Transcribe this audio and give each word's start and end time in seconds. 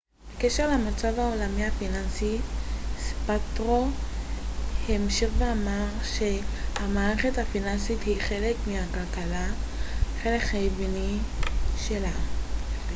בקשר 0.37 0.67
למצב 0.69 1.19
העולמי 1.19 1.65
הפיננסי 1.65 2.37
זפאטרו 2.97 3.87
המשיך 4.89 5.29
ואמר 5.37 5.85
ש 6.03 6.21
המערכת 6.75 7.37
הפיננסית 7.37 8.01
היא 8.05 8.21
חלק 8.21 8.55
מהכלכלה 8.67 9.47
חלק 10.23 10.41
חיוני 10.41 11.17
שלה 11.77 12.11